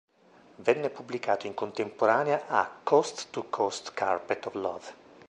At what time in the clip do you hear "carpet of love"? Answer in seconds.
3.93-4.93